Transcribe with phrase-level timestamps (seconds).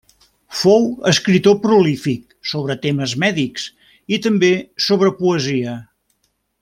[0.59, 3.67] Fou escriptor prolífic sobre temes mèdics
[4.17, 4.51] i també
[4.87, 5.77] sobre poesia.